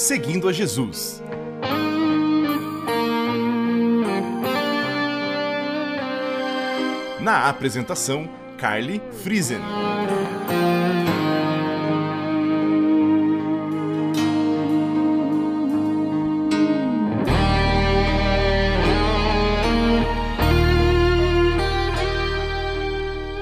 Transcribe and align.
Seguindo 0.00 0.48
a 0.48 0.52
Jesus. 0.52 1.22
Na 7.20 7.50
apresentação, 7.50 8.26
Carly 8.56 9.02
Friesen. 9.22 9.60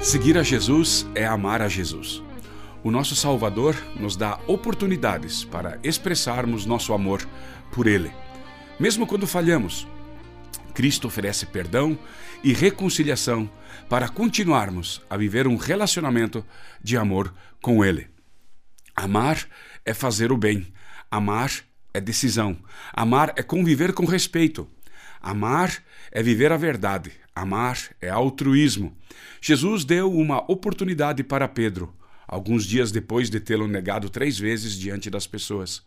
Seguir 0.00 0.36
a 0.36 0.42
Jesus 0.42 1.06
é 1.14 1.24
amar 1.24 1.62
a 1.62 1.68
Jesus. 1.68 2.27
O 2.88 2.90
nosso 2.90 3.14
Salvador 3.14 3.76
nos 4.00 4.16
dá 4.16 4.40
oportunidades 4.46 5.44
para 5.44 5.78
expressarmos 5.84 6.64
nosso 6.64 6.94
amor 6.94 7.22
por 7.70 7.86
Ele. 7.86 8.10
Mesmo 8.80 9.06
quando 9.06 9.26
falhamos, 9.26 9.86
Cristo 10.72 11.06
oferece 11.06 11.44
perdão 11.44 11.98
e 12.42 12.54
reconciliação 12.54 13.46
para 13.90 14.08
continuarmos 14.08 15.02
a 15.10 15.18
viver 15.18 15.46
um 15.46 15.56
relacionamento 15.56 16.42
de 16.82 16.96
amor 16.96 17.34
com 17.60 17.84
Ele. 17.84 18.08
Amar 18.96 19.46
é 19.84 19.92
fazer 19.92 20.32
o 20.32 20.38
bem, 20.38 20.72
amar 21.10 21.50
é 21.92 22.00
decisão, 22.00 22.56
amar 22.90 23.34
é 23.36 23.42
conviver 23.42 23.92
com 23.92 24.06
respeito, 24.06 24.66
amar 25.20 25.84
é 26.10 26.22
viver 26.22 26.52
a 26.52 26.56
verdade, 26.56 27.12
amar 27.34 27.76
é 28.00 28.08
altruísmo. 28.08 28.96
Jesus 29.42 29.84
deu 29.84 30.10
uma 30.10 30.38
oportunidade 30.50 31.22
para 31.22 31.46
Pedro, 31.46 31.94
alguns 32.28 32.66
dias 32.66 32.92
depois 32.92 33.30
de 33.30 33.40
tê-lo 33.40 33.66
negado 33.66 34.10
três 34.10 34.38
vezes 34.38 34.78
diante 34.78 35.08
das 35.08 35.26
pessoas. 35.26 35.82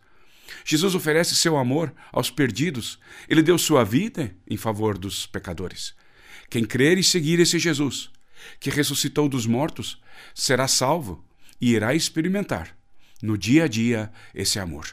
Jesus 0.64 0.94
oferece 0.94 1.34
seu 1.36 1.56
amor 1.56 1.94
aos 2.10 2.30
perdidos. 2.30 2.98
Ele 3.28 3.42
deu 3.42 3.56
sua 3.56 3.84
vida 3.84 4.34
em 4.46 4.56
favor 4.56 4.98
dos 4.98 5.24
pecadores. 5.24 5.94
Quem 6.50 6.64
crer 6.64 6.98
e 6.98 7.04
seguir 7.04 7.38
esse 7.38 7.58
Jesus, 7.58 8.10
que 8.60 8.68
ressuscitou 8.68 9.28
dos 9.28 9.46
mortos, 9.46 10.02
será 10.34 10.68
salvo 10.68 11.24
e 11.60 11.70
irá 11.70 11.94
experimentar 11.94 12.76
no 13.22 13.38
dia 13.38 13.64
a 13.64 13.68
dia 13.68 14.12
esse 14.34 14.58
amor. 14.58 14.88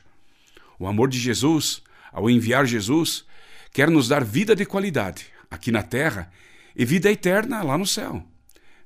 O 0.78 0.88
amor 0.88 1.10
de 1.10 1.20
Jesus, 1.20 1.82
ao 2.12 2.30
enviar 2.30 2.66
Jesus, 2.66 3.26
quer 3.74 3.90
nos 3.90 4.08
dar 4.08 4.24
vida 4.24 4.56
de 4.56 4.66
qualidade 4.66 5.26
aqui 5.50 5.72
na 5.72 5.82
terra 5.82 6.32
e 6.76 6.86
vida 6.86 7.12
eterna 7.12 7.64
lá 7.64 7.78
no 7.78 7.88
céu. 7.88 8.26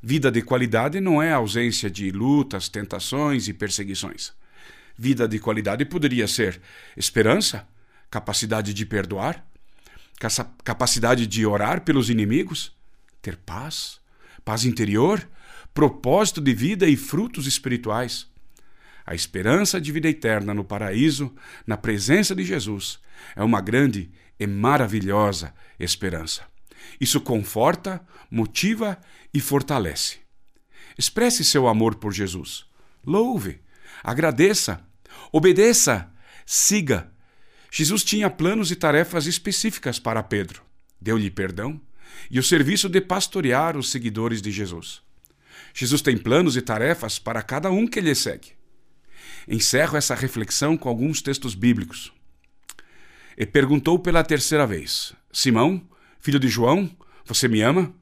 Vida 0.05 0.29
de 0.29 0.41
qualidade 0.41 0.99
não 0.99 1.23
é 1.23 1.31
ausência 1.31 1.89
de 1.89 2.11
lutas, 2.11 2.67
tentações 2.67 3.47
e 3.47 3.53
perseguições. 3.53 4.33
Vida 4.97 5.29
de 5.29 5.39
qualidade 5.39 5.85
poderia 5.85 6.27
ser 6.27 6.61
esperança, 6.97 7.65
capacidade 8.11 8.73
de 8.73 8.85
perdoar, 8.85 9.47
capacidade 10.61 11.25
de 11.25 11.45
orar 11.45 11.85
pelos 11.85 12.09
inimigos, 12.09 12.75
ter 13.21 13.37
paz, 13.37 14.01
paz 14.43 14.65
interior, 14.65 15.25
propósito 15.73 16.41
de 16.41 16.53
vida 16.53 16.85
e 16.85 16.97
frutos 16.97 17.47
espirituais. 17.47 18.27
A 19.05 19.15
esperança 19.15 19.79
de 19.79 19.89
vida 19.89 20.09
eterna 20.09 20.53
no 20.53 20.65
paraíso, 20.65 21.33
na 21.65 21.77
presença 21.77 22.35
de 22.35 22.43
Jesus, 22.43 22.99
é 23.37 23.41
uma 23.41 23.61
grande 23.61 24.11
e 24.37 24.45
maravilhosa 24.45 25.53
esperança. 25.79 26.52
Isso 26.99 27.19
conforta, 27.21 28.05
motiva 28.29 28.99
e 29.33 29.39
fortalece. 29.39 30.17
Expresse 30.97 31.43
seu 31.43 31.67
amor 31.67 31.95
por 31.95 32.13
Jesus. 32.13 32.65
Louve, 33.05 33.59
agradeça, 34.03 34.85
obedeça, 35.31 36.11
siga. 36.45 37.11
Jesus 37.71 38.03
tinha 38.03 38.29
planos 38.29 38.71
e 38.71 38.75
tarefas 38.75 39.25
específicas 39.25 39.99
para 39.99 40.21
Pedro. 40.21 40.61
Deu-lhe 41.01 41.31
perdão 41.31 41.81
e 42.29 42.39
o 42.39 42.43
serviço 42.43 42.87
de 42.87 43.01
pastorear 43.01 43.75
os 43.77 43.89
seguidores 43.89 44.41
de 44.41 44.51
Jesus. 44.51 45.01
Jesus 45.73 46.01
tem 46.01 46.17
planos 46.17 46.55
e 46.55 46.61
tarefas 46.61 47.17
para 47.17 47.41
cada 47.41 47.71
um 47.71 47.87
que 47.87 47.99
lhe 47.99 48.13
segue. 48.13 48.51
Encerro 49.47 49.97
essa 49.97 50.15
reflexão 50.15 50.77
com 50.77 50.87
alguns 50.87 51.21
textos 51.21 51.55
bíblicos. 51.55 52.13
E 53.35 53.45
perguntou 53.45 53.97
pela 53.97 54.23
terceira 54.23 54.67
vez: 54.67 55.13
Simão, 55.31 55.81
Filho 56.23 56.39
de 56.39 56.47
João, 56.47 56.89
você 57.25 57.49
me 57.49 57.59
ama? 57.59 57.93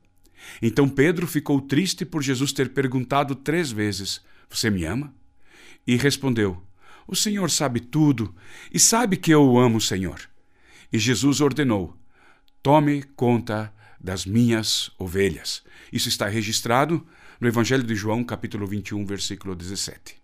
Então 0.62 0.88
Pedro 0.88 1.26
ficou 1.26 1.60
triste 1.60 2.06
por 2.06 2.22
Jesus 2.22 2.54
ter 2.54 2.70
perguntado 2.70 3.34
três 3.34 3.72
vezes: 3.72 4.22
Você 4.48 4.70
me 4.70 4.86
ama? 4.86 5.12
E 5.88 5.96
respondeu: 5.96 6.62
O 7.08 7.16
Senhor 7.16 7.50
sabe 7.50 7.80
tudo 7.80 8.36
e 8.72 8.80
sabe 8.80 9.18
que 9.18 9.32
eu 9.32 9.44
o 9.44 9.60
amo, 9.60 9.82
Senhor. 9.82 10.22
E 10.94 11.00
Jesus 11.00 11.42
ordenou: 11.42 11.98
Tome 12.62 13.02
conta 13.16 13.74
das 14.00 14.24
minhas 14.24 14.92
ovelhas. 15.00 15.64
Isso 15.92 16.08
está 16.08 16.28
registrado 16.28 17.04
no 17.40 17.48
Evangelho 17.48 17.84
de 17.84 17.96
João, 17.96 18.24
capítulo 18.24 18.68
21, 18.68 19.04
versículo 19.04 19.56
17. 19.56 20.16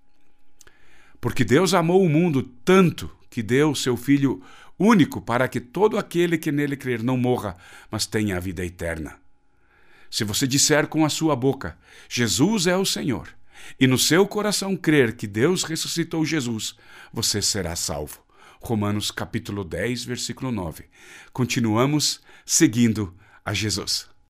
Porque 1.20 1.44
Deus 1.44 1.74
amou 1.74 2.06
o 2.06 2.10
mundo 2.10 2.44
tanto 2.64 3.10
que 3.28 3.42
deu 3.42 3.74
seu 3.74 3.98
Filho 3.98 4.40
único 4.80 5.22
para 5.22 5.48
que 5.48 5.60
todo 5.60 5.98
aquele 5.98 6.38
que 6.38 6.52
nele 6.52 6.76
crer 6.76 7.04
não 7.04 7.18
morra, 7.18 7.56
mas 7.90 8.06
tenha 8.06 8.38
a 8.38 8.40
vida 8.40 8.66
eterna. 8.66 9.16
Se 10.10 10.24
você 10.24 10.48
disser 10.48 10.88
com 10.88 11.06
a 11.06 11.10
sua 11.10 11.36
boca, 11.36 11.78
Jesus 12.10 12.68
é 12.68 12.78
o 12.78 12.86
Senhor, 12.86 13.30
e 13.80 13.88
no 13.88 13.98
seu 13.98 14.26
coração 14.26 14.76
crer 14.76 15.16
que 15.16 15.28
Deus 15.28 15.64
ressuscitou 15.64 16.26
Jesus, 16.26 16.76
você 17.12 17.42
será 17.42 17.76
salvo. 17.76 18.26
Romanos 18.62 19.12
capítulo 19.12 19.64
10, 19.64 20.06
versículo 20.06 20.52
9. 20.52 20.86
Continuamos 21.32 22.22
seguindo 22.46 23.14
a 23.46 23.54
Jesus. 23.54 24.17